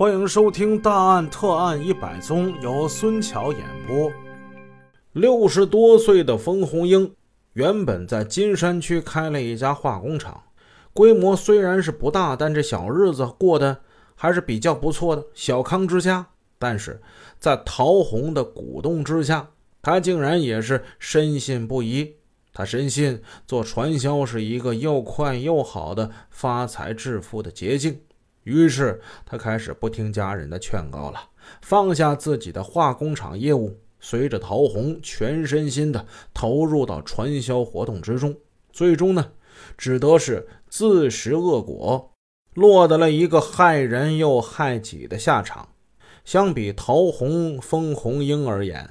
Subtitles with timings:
[0.00, 4.10] 欢迎收听《大案特案一百宗》，由孙桥演播。
[5.12, 7.14] 六十多岁的冯红英
[7.52, 10.42] 原本在金山区开了一家化工厂，
[10.94, 13.76] 规模虽然是不大，但这小日子过得
[14.14, 16.26] 还是比较不错的，小康之家。
[16.58, 17.02] 但是
[17.38, 19.50] 在陶红的鼓动之下，
[19.82, 22.14] 他竟然也是深信不疑。
[22.54, 28.00] 他深信做传销是一个又快又好的发财致富的捷径。
[28.44, 31.20] 于是他开始不听家人的劝告了，
[31.60, 38.34] 放下自己的化工厂业务，随着陶红全身心的投入到传销活动之中。
[38.72, 39.32] 最终呢，
[39.76, 42.12] 只得是自食恶果，
[42.54, 45.68] 落得了一个害人又害己的下场。
[46.24, 48.88] 相比陶红、封红英而言，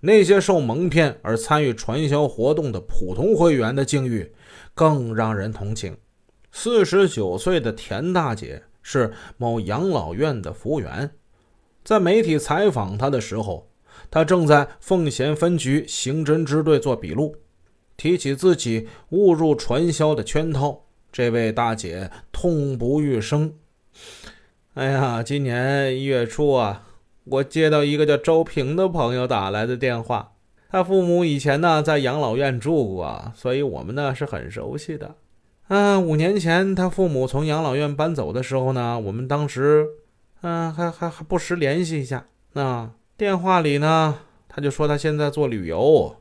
[0.00, 4.32] 那些受蒙骗而参与传销活动的普通会员的境遇
[4.74, 5.96] 更让人同情。
[6.50, 8.62] 四十九岁的田大姐。
[8.82, 11.10] 是某养老院的服务员，
[11.84, 13.68] 在媒体采访他的时候，
[14.10, 17.36] 他正在奉贤分局刑侦支队做笔录。
[17.96, 23.54] 提起自己误入传销的圈套，这位大姐痛不欲生。
[24.72, 26.86] 哎呀，今年一月初啊，
[27.24, 30.32] 我接到一个叫周平的朋友打来的电话，
[30.70, 35.16] 他父母以前呢在养老院住过，所以我们呢是很熟悉的。
[35.70, 39.86] 嗯，五年前他父母从养老院搬走的时候呢，我们当时，
[40.40, 42.26] 嗯，还还还不时联系一下。
[42.54, 46.16] 那电话里呢，他就说他现在做旅游，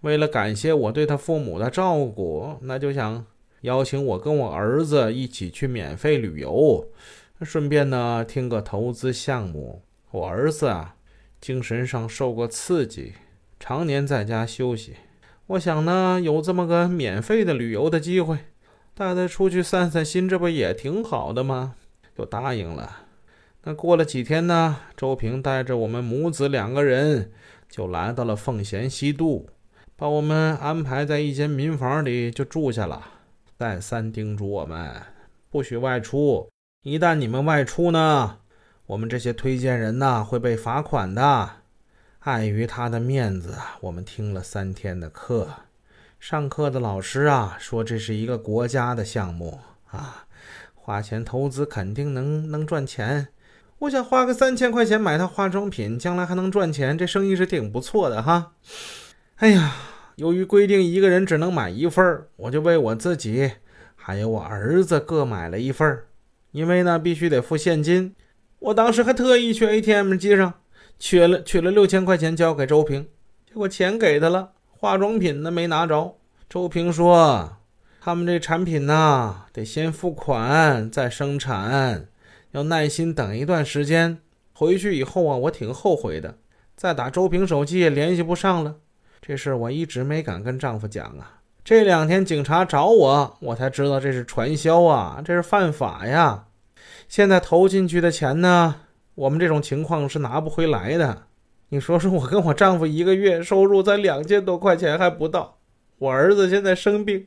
[0.00, 3.26] 为了感谢我对他父母的照顾，那就想
[3.60, 6.88] 邀请我跟我儿子一起去免费旅游，
[7.42, 9.82] 顺便呢听个投资项目。
[10.12, 10.94] 我儿子啊，
[11.42, 13.12] 精神上受过刺激，
[13.60, 14.94] 常年在家休息。
[15.48, 18.38] 我想呢，有这么个免费的旅游的机会。
[18.96, 21.74] 带他出去散散心，这不也挺好的吗？
[22.16, 22.98] 就答应了。
[23.64, 24.76] 那过了几天呢？
[24.96, 27.32] 周平带着我们母子两个人
[27.68, 29.48] 就来到了奉贤西渡，
[29.96, 33.02] 把我们安排在一间民房里就住下了。
[33.58, 34.92] 再三叮嘱我们
[35.50, 36.48] 不许外出，
[36.82, 38.38] 一旦你们外出呢，
[38.86, 41.50] 我们这些推荐人呢会被罚款的。
[42.20, 45.48] 碍于他的面子，我们听了三天的课。
[46.26, 50.24] 上课的老师啊，说这是一个国家的项目啊，
[50.74, 53.28] 花钱投资肯定能能赚钱。
[53.80, 58.52] 我想花个三千块钱买套化妆品，将来还能赚钱，这生意是挺不错的哈。
[59.36, 59.74] 哎呀，
[60.16, 63.52] 由于规定一个人只能买一份我就为我自己
[63.94, 66.04] 还有我儿子各买了一份
[66.52, 68.16] 因为呢必须得付现金。
[68.60, 70.54] 我当时还特意去 ATM 机上
[70.98, 73.08] 取了取了六千块钱交给周平，
[73.46, 74.52] 结果钱给他了。
[74.84, 77.56] 化妆品呢没拿着，周平说
[78.02, 82.08] ：“他们这产品呢得先付款再生产，
[82.50, 84.18] 要耐心等一段时间。”
[84.52, 86.36] 回去以后啊，我挺后悔的，
[86.76, 88.74] 再打周平手机也联系不上了。
[89.22, 91.40] 这事我一直没敢跟丈夫讲啊。
[91.64, 96.44] 这两天警察找我，我才知道这是传销啊，这是犯法呀。
[97.08, 98.74] 现在投进去的钱呢，
[99.14, 101.22] 我们这种情况是拿不回来的。
[101.74, 105.58] 你说说，我跟我丈夫一个月收入才两千多块钱还不到，
[105.98, 107.26] 我儿子现在生病，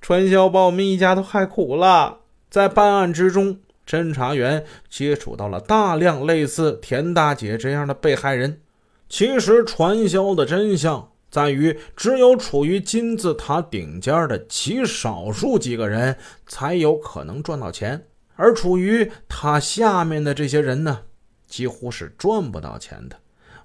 [0.00, 2.18] 传销把我们一家都害苦了。
[2.50, 8.60] 在办案之中，侦查员接触到了大量类似田大姐这样的被害人。
[9.08, 16.16] 其实，传销的真相在于，只有处于金字塔顶尖的极少数几个人
[16.48, 21.02] 才有可能赚到钱，而处于他下面的这些人呢，
[21.46, 23.14] 几乎是赚不到钱的。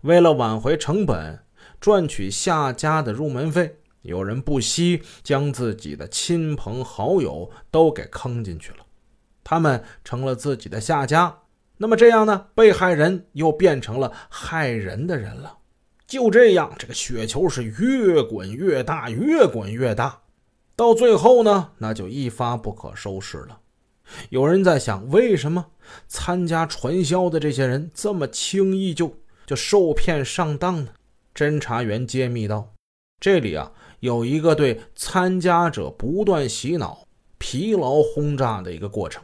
[0.04, 1.40] 为了挽回成本，
[1.80, 8.80] 赚取下家的入门费，有人不惜将自己的亲朋好友都给坑进去了，
[9.46, 11.38] 他们成了自己的下家。
[11.78, 12.48] 那么这样呢？
[12.54, 15.60] 被害人又变成了害人的人了。
[16.06, 20.24] 就这样，这个雪球是越滚越大，越滚越大，
[20.76, 23.62] 到最后呢，那就一发不可收拾了。
[24.30, 25.68] 有人在想，为什么
[26.10, 29.16] 参加传销的这些人这么轻易就？
[29.46, 30.92] 就受骗上当呢？
[31.36, 32.74] 侦查员揭秘道
[33.20, 37.08] ：“这里啊，有一个对参加者不断洗脑、
[37.40, 39.24] 疲劳轰炸的一个过程。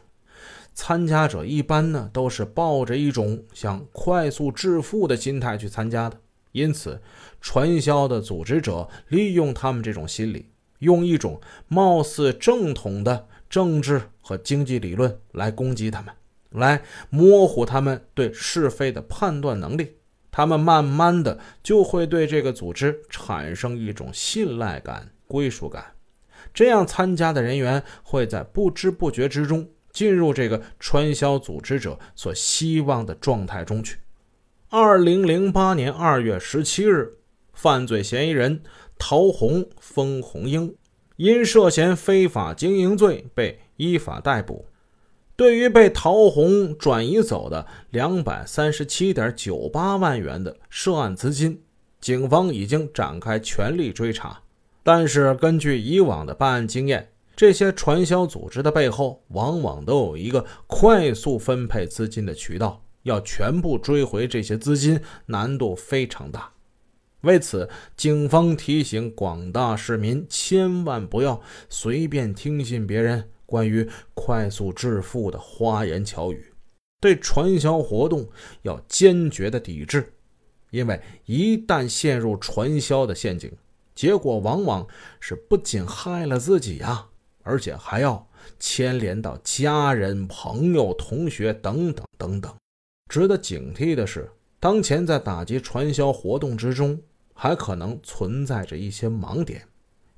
[0.74, 6.18] 参加者一般呢，都是抱着一种想快速致富的心态去参加的。
[6.52, 7.00] 因此，
[7.40, 10.46] 传销的组织者利用他们这种心理，
[10.80, 16.12] 用一种貌似正统的政治和经济理论来攻击他们，
[16.50, 19.96] 来模糊他们对是非的判断能力。”
[20.40, 25.84] 他们慢慢的就会对这个组织产生一种信赖感、归属感，
[26.54, 33.98] 这样参加的人员会在不知不觉之中进入这个传销组织者所希望的状态中去。
[34.70, 37.18] 二零零八年二月十七日，
[37.52, 38.62] 犯罪嫌疑人
[38.98, 40.74] 陶红、封红英
[41.16, 44.69] 因涉嫌非法经营罪被依法逮捕。
[45.40, 51.62] 对于被陶红转移走的两百三十七点九八万元的涉案资金，
[51.98, 54.42] 警方已经展开全力追查。
[54.82, 62.82] 但是，根据以往的办案经验，这些传销组织的背后，往往都有一个快速分配资金的渠道。
[63.04, 66.52] 要全部追回这些资金，难度非常大。
[67.22, 67.66] 为此，
[67.96, 71.40] 警方提醒广大市民，千万不要
[71.70, 76.52] 随便听信别人关于快速致富的花言巧语，
[77.00, 78.28] 对传销活动
[78.62, 80.14] 要坚决的抵制。
[80.70, 83.50] 因为一旦陷入传销的陷阱，
[83.92, 84.86] 结果往往
[85.18, 87.08] 是不仅害了自己呀，
[87.42, 88.24] 而且还要
[88.60, 92.54] 牵连到家人、朋友、同学等等等等。
[93.10, 94.30] 值得警惕的是，
[94.60, 97.02] 当前在打击传销活动之中，
[97.34, 99.66] 还可能存在着一些盲点。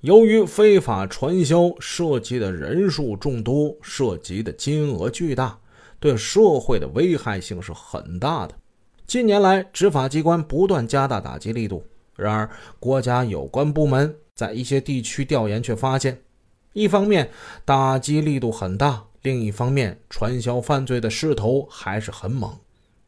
[0.02, 5.56] 由于非法传销涉及的人数众多，涉及的金额巨大，
[6.00, 8.54] 对社会的危害性是很大的。
[9.06, 11.84] 近年来，执法机关不断加大打击力度。
[12.16, 12.50] 然而，
[12.81, 16.20] 国家有关部门在一些地区调研却发现，
[16.72, 17.31] 一方面
[17.64, 22.52] 打击力度很大，另一方面传销犯罪的势头还是很猛。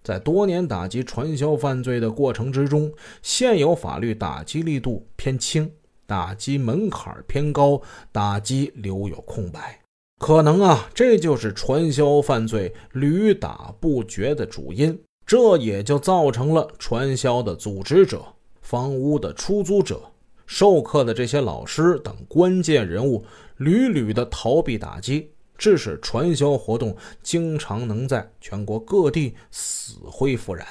[0.04, 5.68] 在多年打击传销犯罪的过程之中，现有法律打击力度偏轻，
[6.06, 7.80] 打击门槛偏高，
[8.12, 9.80] 打击留有空白。
[10.18, 14.98] 可能啊，这就是传销犯罪屡打不绝的主因。
[15.26, 18.24] 这也就造成了传销的组织者、
[18.60, 20.02] 房屋的出租者、
[20.46, 23.24] 授课的这些老师等关键人物
[23.56, 25.30] 屡屡的逃避打击。
[25.56, 30.66] 致使传销活动经常能在全国各地死灰复燃。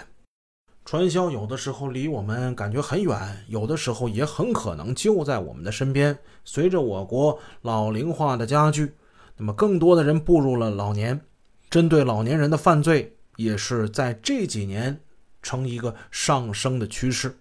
[0.85, 6.17] 传销有的时候离我们感觉很远，有的时候也很可能就在我们的身边。
[6.43, 8.93] 随着我国老龄化的加剧，
[9.37, 11.21] 那么更多的人步入了老年，
[11.69, 14.99] 针对老年人的犯罪也是在这几年
[15.41, 17.37] 呈一个上升的趋势。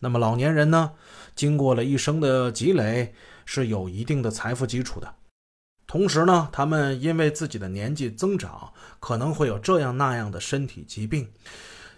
[0.00, 0.92] 那么老年人呢，
[1.34, 3.12] 经过了一生的积累，
[3.44, 5.14] 是有一定的财富基础的。
[5.86, 11.28] 同时呢，他们因为自己的年纪增长，可能会有这样那样的身体疾病，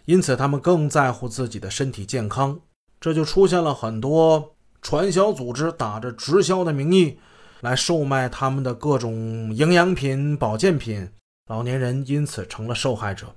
[0.04, 2.60] 因此他们更在乎自己的身体健康。
[3.00, 7.18] 这就出现了很多传销组织打着直销的名义
[7.60, 11.08] 来售卖他们的各种营养品、保健品，
[11.48, 13.34] 老年人因此成了受害者。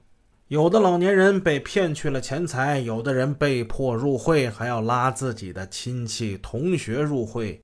[0.49, 7.59] 有的老年人被骗去了钱财，有的人被迫入会，还要拉自己的亲戚、同学入会。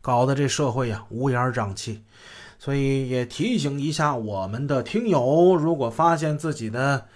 [0.00, 2.02] 搞得这社会呀乌烟瘴气，
[2.58, 7.06] 所以也提醒一下我们的听友，如果发现自己的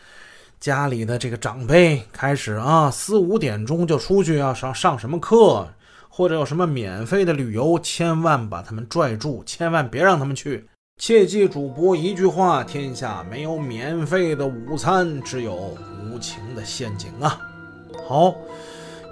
[0.58, 5.68] 家里的这个长辈开始啊四五点钟就出去要上上什么课，
[6.08, 10.68] 或者有什么免费的旅游，千万把他们拽住，千万别让他们去。
[11.00, 15.76] 切记主播一句话：天下没有免费的午餐，只有
[16.10, 17.38] 无情的陷阱啊！
[18.08, 18.34] 好。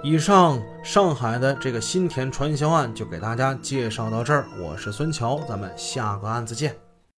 [0.03, 6.84] 以上上海的这个新田传销案就给大家介绍到这儿，我是孙桥，咱们下个案子见。